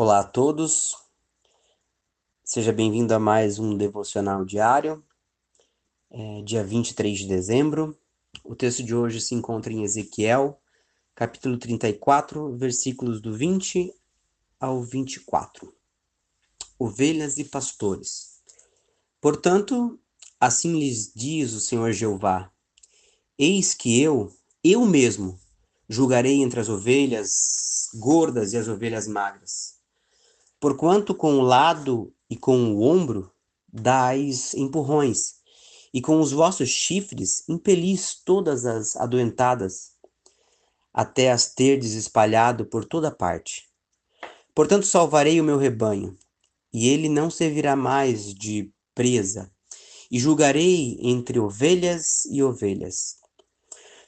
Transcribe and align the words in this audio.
Olá 0.00 0.20
a 0.20 0.24
todos, 0.24 0.96
seja 2.44 2.72
bem-vindo 2.72 3.12
a 3.12 3.18
mais 3.18 3.58
um 3.58 3.76
devocional 3.76 4.44
diário, 4.44 5.04
é, 6.08 6.40
dia 6.42 6.62
23 6.62 7.18
de 7.18 7.26
dezembro. 7.26 7.98
O 8.44 8.54
texto 8.54 8.84
de 8.84 8.94
hoje 8.94 9.20
se 9.20 9.34
encontra 9.34 9.72
em 9.72 9.82
Ezequiel, 9.82 10.62
capítulo 11.16 11.58
34, 11.58 12.56
versículos 12.56 13.20
do 13.20 13.32
20 13.32 13.92
ao 14.60 14.84
24. 14.84 15.74
Ovelhas 16.78 17.36
e 17.36 17.42
pastores. 17.42 18.40
Portanto, 19.20 19.98
assim 20.38 20.78
lhes 20.78 21.12
diz 21.12 21.52
o 21.54 21.60
Senhor 21.60 21.90
Jeová: 21.90 22.52
Eis 23.36 23.74
que 23.74 24.00
eu, 24.00 24.32
eu 24.62 24.86
mesmo, 24.86 25.40
julgarei 25.88 26.40
entre 26.40 26.60
as 26.60 26.68
ovelhas 26.68 27.90
gordas 27.94 28.52
e 28.52 28.56
as 28.56 28.68
ovelhas 28.68 29.08
magras 29.08 29.76
Porquanto 30.60 31.14
com 31.14 31.38
o 31.38 31.42
lado 31.42 32.12
e 32.28 32.36
com 32.36 32.72
o 32.72 32.82
ombro 32.82 33.30
dais 33.72 34.54
empurrões, 34.54 35.36
e 35.94 36.00
com 36.00 36.20
os 36.20 36.32
vossos 36.32 36.68
chifres 36.68 37.48
impelis 37.48 38.20
todas 38.24 38.66
as 38.66 38.96
adoentadas, 38.96 39.92
até 40.92 41.30
as 41.30 41.54
terdes 41.54 41.92
espalhado 41.92 42.66
por 42.66 42.84
toda 42.84 43.08
parte. 43.08 43.68
Portanto 44.52 44.84
salvarei 44.84 45.40
o 45.40 45.44
meu 45.44 45.58
rebanho, 45.58 46.18
e 46.72 46.88
ele 46.88 47.08
não 47.08 47.30
servirá 47.30 47.76
mais 47.76 48.34
de 48.34 48.72
presa, 48.96 49.52
e 50.10 50.18
julgarei 50.18 50.98
entre 51.00 51.38
ovelhas 51.38 52.24
e 52.24 52.42
ovelhas. 52.42 53.16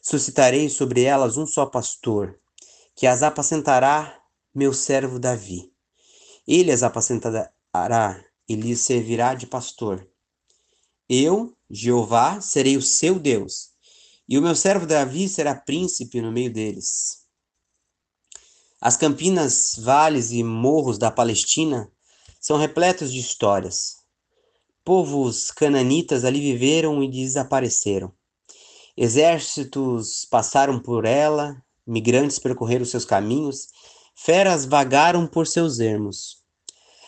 Suscitarei 0.02 0.68
sobre 0.68 1.04
elas 1.04 1.36
um 1.36 1.46
só 1.46 1.64
pastor, 1.64 2.40
que 2.96 3.06
as 3.06 3.22
apacentará 3.22 4.20
meu 4.52 4.72
servo 4.72 5.20
Davi 5.20 5.69
ele 6.46 6.72
as 6.72 6.82
apacentará 6.82 8.24
e 8.48 8.54
lhes 8.54 8.80
servirá 8.80 9.34
de 9.34 9.46
pastor. 9.46 10.06
Eu, 11.08 11.56
Jeová, 11.68 12.40
serei 12.40 12.76
o 12.76 12.82
seu 12.82 13.18
Deus, 13.18 13.70
e 14.28 14.38
o 14.38 14.42
meu 14.42 14.54
servo 14.54 14.86
Davi 14.86 15.28
será 15.28 15.54
príncipe 15.54 16.20
no 16.20 16.30
meio 16.30 16.52
deles. 16.52 17.20
As 18.80 18.96
campinas, 18.96 19.74
vales 19.78 20.30
e 20.30 20.42
morros 20.42 20.98
da 20.98 21.10
Palestina 21.10 21.90
são 22.40 22.56
repletos 22.56 23.12
de 23.12 23.18
histórias. 23.20 23.96
Povos 24.84 25.50
cananitas 25.50 26.24
ali 26.24 26.40
viveram 26.40 27.02
e 27.02 27.10
desapareceram. 27.10 28.12
Exércitos 28.96 30.24
passaram 30.24 30.80
por 30.80 31.04
ela, 31.04 31.62
migrantes 31.86 32.38
percorreram 32.38 32.84
seus 32.84 33.04
caminhos, 33.04 33.68
feras 34.22 34.66
vagaram 34.66 35.26
por 35.26 35.46
seus 35.46 35.78
ermos. 35.78 36.42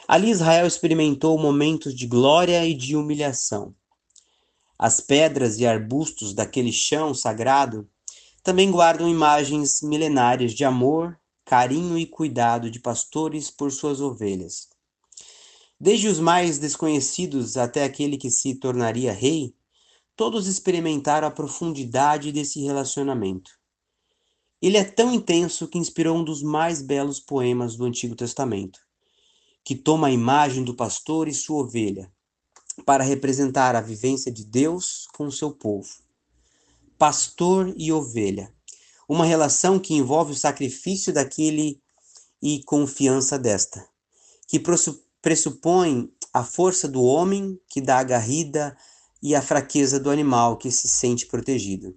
Ali 0.08 0.30
Israel 0.30 0.66
experimentou 0.66 1.38
momentos 1.38 1.94
de 1.94 2.06
glória 2.06 2.66
e 2.66 2.72
de 2.72 2.96
humilhação. 2.96 3.74
As 4.78 4.98
pedras 4.98 5.58
e 5.58 5.66
arbustos 5.66 6.32
daquele 6.32 6.72
chão 6.72 7.12
sagrado 7.12 7.86
também 8.42 8.70
guardam 8.70 9.10
imagens 9.10 9.82
milenárias 9.82 10.54
de 10.54 10.64
amor, 10.64 11.20
carinho 11.44 11.98
e 11.98 12.06
cuidado 12.06 12.70
de 12.70 12.80
pastores 12.80 13.50
por 13.50 13.70
suas 13.70 14.00
ovelhas. 14.00 14.70
Desde 15.78 16.08
os 16.08 16.18
mais 16.18 16.58
desconhecidos 16.58 17.58
até 17.58 17.84
aquele 17.84 18.16
que 18.16 18.30
se 18.30 18.54
tornaria 18.54 19.12
rei, 19.12 19.54
todos 20.16 20.46
experimentaram 20.46 21.28
a 21.28 21.30
profundidade 21.30 22.32
desse 22.32 22.62
relacionamento. 22.62 23.61
Ele 24.62 24.76
é 24.76 24.84
tão 24.84 25.12
intenso 25.12 25.66
que 25.66 25.76
inspirou 25.76 26.16
um 26.16 26.24
dos 26.24 26.40
mais 26.40 26.80
belos 26.80 27.18
poemas 27.18 27.76
do 27.76 27.84
Antigo 27.84 28.14
Testamento 28.14 28.78
que 29.64 29.74
toma 29.74 30.08
a 30.08 30.10
imagem 30.10 30.64
do 30.64 30.74
pastor 30.74 31.28
e 31.28 31.34
sua 31.34 31.62
ovelha, 31.62 32.10
para 32.84 33.04
representar 33.04 33.76
a 33.76 33.80
vivência 33.80 34.32
de 34.32 34.44
Deus 34.44 35.06
com 35.12 35.26
o 35.26 35.32
seu 35.32 35.52
povo. 35.52 35.88
Pastor 36.98 37.72
e 37.76 37.92
ovelha, 37.92 38.52
uma 39.08 39.24
relação 39.24 39.78
que 39.78 39.94
envolve 39.94 40.32
o 40.32 40.36
sacrifício 40.36 41.12
daquele 41.12 41.80
e 42.42 42.62
confiança 42.64 43.38
desta, 43.38 43.86
que 44.48 44.60
pressupõe 45.20 46.12
a 46.32 46.42
força 46.42 46.88
do 46.88 47.02
homem 47.02 47.60
que 47.68 47.80
dá 47.80 47.98
a 47.98 48.04
garrida 48.04 48.76
e 49.22 49.34
a 49.34 49.42
fraqueza 49.42 50.00
do 50.00 50.10
animal 50.10 50.56
que 50.56 50.70
se 50.70 50.88
sente 50.88 51.26
protegido, 51.26 51.96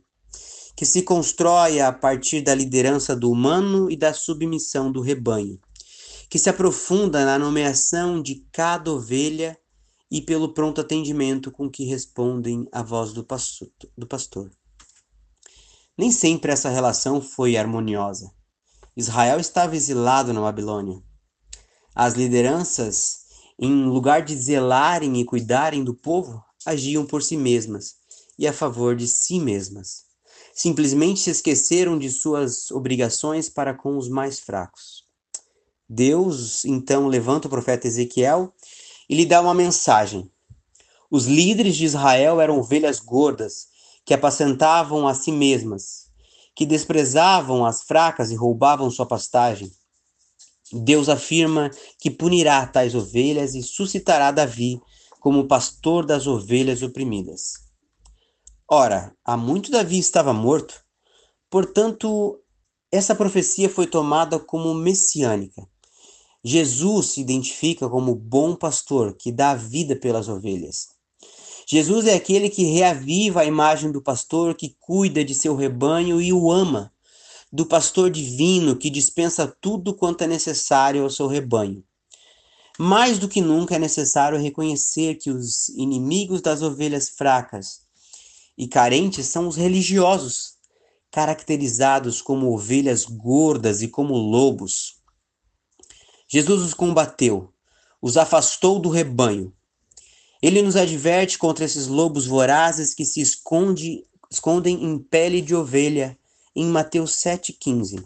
que 0.76 0.86
se 0.86 1.04
constrói 1.04 1.80
a 1.80 1.92
partir 1.92 2.42
da 2.42 2.54
liderança 2.54 3.16
do 3.16 3.32
humano 3.32 3.90
e 3.90 3.96
da 3.96 4.14
submissão 4.14 4.92
do 4.92 5.02
rebanho, 5.02 5.60
que 6.30 6.38
se 6.38 6.50
aprofunda 6.50 7.24
na 7.24 7.40
nomeação 7.40 8.22
de 8.22 8.46
cada 8.52 8.92
ovelha 8.92 9.58
e 10.12 10.22
pelo 10.22 10.54
pronto 10.54 10.82
atendimento 10.82 11.52
com 11.52 11.70
que 11.70 11.86
respondem 11.86 12.68
à 12.72 12.84
voz 12.84 13.14
do 13.14 13.24
pastor. 13.24 14.52
Nem 15.98 16.12
sempre 16.12 16.52
essa 16.52 16.70
relação 16.70 17.22
foi 17.22 17.56
harmoniosa. 17.56 18.32
Israel 18.98 19.40
estava 19.40 19.76
exilado 19.76 20.34
na 20.34 20.42
Babilônia. 20.42 21.02
As 21.94 22.14
lideranças, 22.14 23.26
em 23.58 23.86
lugar 23.86 24.22
de 24.24 24.36
zelarem 24.36 25.20
e 25.20 25.26
cuidarem 25.26 25.84
do 25.84 25.94
povo, 25.94 26.44
agiam 26.66 27.06
por 27.06 27.24
si 27.24 27.38
mesmas 27.38 27.96
e 28.38 28.46
a 28.46 28.52
favor 28.52 28.96
de 28.96 29.08
si 29.08 29.40
mesmas. 29.40 30.05
Simplesmente 30.58 31.20
se 31.20 31.30
esqueceram 31.30 32.00
de 32.00 32.10
suas 32.10 32.72
obrigações 32.72 33.50
para 33.50 33.74
com 33.74 33.98
os 33.98 34.08
mais 34.08 34.40
fracos. 34.40 35.04
Deus 35.88 36.64
então 36.64 37.08
levanta 37.08 37.48
o 37.48 37.52
profeta 37.52 37.88
Ezequiel 37.88 38.54
e 39.10 39.16
lhe 39.16 39.26
dá 39.26 39.42
uma 39.42 39.54
mensagem. 39.54 40.32
Os 41.12 41.26
líderes 41.26 41.76
de 41.76 41.84
Israel 41.84 42.40
eram 42.40 42.58
ovelhas 42.58 43.02
gordas 43.02 43.68
que 44.06 44.14
apacentavam 44.14 45.06
a 45.10 45.14
si 45.14 45.30
mesmas, 45.30 46.10
que 46.56 46.66
desprezavam 46.66 47.66
as 47.66 47.84
fracas 47.84 48.32
e 48.32 48.36
roubavam 48.36 48.90
sua 48.90 49.06
pastagem. 49.06 49.70
Deus 50.72 51.10
afirma 51.10 51.70
que 52.00 52.10
punirá 52.10 52.66
tais 52.66 52.96
ovelhas 52.96 53.56
e 53.56 53.62
suscitará 53.62 54.32
Davi 54.32 54.82
como 55.20 55.50
pastor 55.50 56.06
das 56.06 56.26
ovelhas 56.28 56.82
oprimidas. 56.82 57.65
Ora, 58.68 59.16
há 59.24 59.38
muito 59.38 59.70
Davi 59.70 60.00
estava 60.00 60.34
morto, 60.34 60.84
portanto, 61.52 62.42
essa 62.92 63.14
profecia 63.14 63.70
foi 63.70 63.86
tomada 63.86 64.40
como 64.40 64.74
messiânica. 64.74 65.70
Jesus 66.44 67.12
se 67.12 67.22
identifica 67.22 67.88
como 67.88 68.16
bom 68.16 68.56
pastor 68.56 69.16
que 69.16 69.32
dá 69.32 69.54
vida 69.54 69.96
pelas 69.96 70.28
ovelhas. 70.28 70.88
Jesus 71.68 72.08
é 72.08 72.16
aquele 72.16 72.50
que 72.50 72.64
reaviva 72.64 73.42
a 73.42 73.46
imagem 73.46 73.92
do 73.92 74.02
pastor 74.02 74.56
que 74.56 74.76
cuida 74.80 75.24
de 75.24 75.36
seu 75.36 75.56
rebanho 75.56 76.20
e 76.20 76.34
o 76.34 76.52
ama, 76.52 76.92
do 77.52 77.68
pastor 77.68 78.10
divino 78.10 78.76
que 78.76 78.90
dispensa 78.90 79.46
tudo 79.62 79.94
quanto 79.94 80.24
é 80.24 80.28
necessário 80.28 81.04
ao 81.04 81.10
seu 81.12 81.28
rebanho. 81.28 81.84
Mais 82.80 83.20
do 83.20 83.30
que 83.30 83.42
nunca 83.42 83.76
é 83.76 83.80
necessário 83.80 84.40
reconhecer 84.40 85.16
que 85.16 85.30
os 85.30 85.70
inimigos 85.70 86.42
das 86.42 86.64
ovelhas 86.64 87.10
fracas 87.10 87.85
e 88.58 88.68
carentes 88.68 89.28
são 89.28 89.48
os 89.48 89.56
religiosos, 89.56 90.56
caracterizados 91.12 92.22
como 92.22 92.54
ovelhas 92.54 93.06
gordas 93.06 93.82
e 93.82 93.88
como 93.88 94.16
lobos. 94.16 95.02
Jesus 96.28 96.62
os 96.62 96.74
combateu, 96.74 97.54
os 98.02 98.18
afastou 98.18 98.80
do 98.80 98.90
rebanho. 98.90 99.54
Ele 100.42 100.62
nos 100.62 100.76
adverte 100.76 101.38
contra 101.38 101.66
esses 101.66 101.88
lobos 101.88 102.26
vorazes 102.26 102.94
que 102.94 103.06
se 103.06 103.22
esconde, 103.22 104.06
escondem 104.30 104.84
em 104.84 105.00
pele 105.00 105.42
de 105.42 105.56
ovelha, 105.56 106.18
em 106.56 106.66
Mateus 106.66 107.14
7,15. 107.18 108.04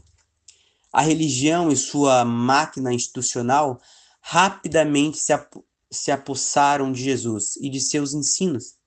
A 0.91 1.01
religião 1.01 1.71
e 1.71 1.77
sua 1.77 2.25
máquina 2.25 2.93
institucional 2.93 3.79
rapidamente 4.21 5.17
se, 5.17 5.31
ap 5.31 5.53
se 5.91 6.11
apossaram 6.11 6.91
de 6.91 7.03
Jesus 7.03 7.55
e 7.57 7.69
de 7.69 7.79
seus 7.79 8.13
ensinos. 8.13 8.78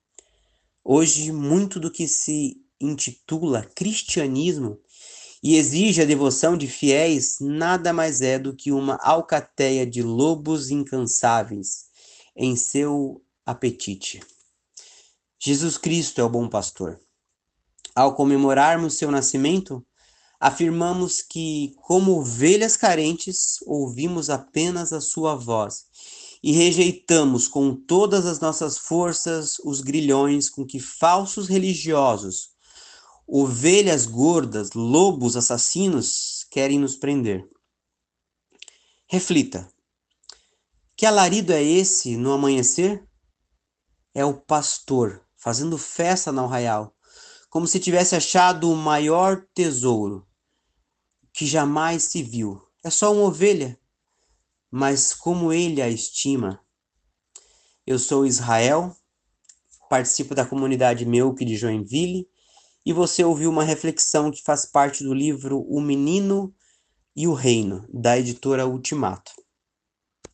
Hoje, 0.84 1.30
muito 1.30 1.78
do 1.78 1.92
que 1.92 2.08
se 2.08 2.56
intitula 2.80 3.64
cristianismo 3.64 4.80
e 5.40 5.56
exige 5.56 6.02
a 6.02 6.04
devoção 6.04 6.56
de 6.56 6.66
fiéis, 6.66 7.36
nada 7.40 7.92
mais 7.92 8.20
é 8.20 8.36
do 8.36 8.54
que 8.54 8.72
uma 8.72 8.96
alcateia 8.96 9.86
de 9.86 10.02
lobos 10.02 10.70
incansáveis 10.70 11.84
em 12.34 12.56
seu 12.56 13.22
apetite. 13.46 14.20
Jesus 15.38 15.78
Cristo 15.78 16.20
é 16.20 16.24
o 16.24 16.28
bom 16.28 16.48
pastor. 16.48 16.98
Ao 17.94 18.16
comemorarmos 18.16 18.94
seu 18.94 19.10
nascimento, 19.10 19.86
afirmamos 20.40 21.22
que, 21.22 21.74
como 21.76 22.18
ovelhas 22.18 22.76
carentes, 22.76 23.58
ouvimos 23.66 24.28
apenas 24.28 24.92
a 24.92 25.00
sua 25.00 25.36
voz 25.36 25.86
e 26.42 26.52
rejeitamos 26.52 27.46
com 27.46 27.74
todas 27.74 28.26
as 28.26 28.40
nossas 28.40 28.78
forças 28.78 29.58
os 29.64 29.80
grilhões 29.80 30.50
com 30.50 30.66
que 30.66 30.80
falsos 30.80 31.48
religiosos 31.48 32.52
Ovelhas 33.26 34.04
gordas, 34.04 34.72
lobos 34.72 35.36
assassinos 35.36 36.44
querem 36.50 36.78
nos 36.78 36.96
prender. 36.96 37.48
Reflita: 39.06 39.72
Que 40.94 41.06
alarido 41.06 41.52
é 41.52 41.62
esse 41.62 42.16
no 42.16 42.32
amanhecer? 42.32 43.02
É 44.12 44.24
o 44.24 44.34
pastor 44.34 45.24
fazendo 45.34 45.78
festa 45.78 46.30
no 46.30 46.44
arraial, 46.44 46.94
como 47.48 47.66
se 47.66 47.80
tivesse 47.80 48.14
achado 48.14 48.70
o 48.70 48.76
maior 48.76 49.46
tesouro 49.54 50.26
que 51.32 51.46
jamais 51.46 52.02
se 52.02 52.22
viu. 52.22 52.60
É 52.84 52.90
só 52.90 53.12
uma 53.14 53.22
ovelha, 53.22 53.80
mas 54.72 55.12
como 55.12 55.52
ele 55.52 55.82
a 55.82 55.88
estima. 55.90 56.58
Eu 57.86 57.98
sou 57.98 58.24
Israel, 58.24 58.96
participo 59.90 60.34
da 60.34 60.46
comunidade 60.46 61.04
Melk 61.04 61.44
de 61.44 61.56
Joinville, 61.56 62.26
e 62.86 62.90
você 62.90 63.22
ouviu 63.22 63.50
uma 63.50 63.64
reflexão 63.64 64.30
que 64.30 64.42
faz 64.42 64.64
parte 64.64 65.04
do 65.04 65.12
livro 65.12 65.60
O 65.68 65.78
Menino 65.78 66.54
e 67.14 67.28
o 67.28 67.34
Reino, 67.34 67.86
da 67.92 68.18
editora 68.18 68.66
Ultimato. 68.66 69.32